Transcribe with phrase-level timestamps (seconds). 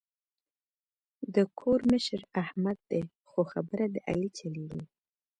[1.35, 4.83] د کور مشر احمد دی خو خبره د علي چلېږي.